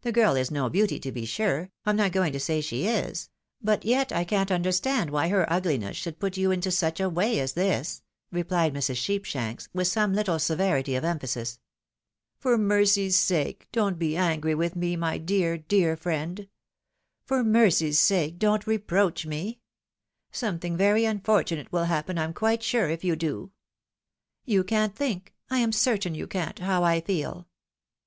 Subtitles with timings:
[0.00, 3.28] The girl is no beauty, to be sure, Pm not going to say she is;
[3.60, 7.38] but yet I can't understand why her ughness should put you into such a way
[7.38, 8.00] as this,"
[8.32, 8.96] replied Mrs.
[8.96, 11.60] Sheepshanks, with some Uttle severity of emphasis."
[12.40, 16.48] For mercy's sake don't be angry with me my dear, dear fiiend.
[17.26, 19.60] For mercy's sake don't reproach me!
[20.32, 23.50] Something very unfortunate will happen, Pm quite sure, if you do.
[24.46, 27.46] You can't think, I am certain you can't, how I feel.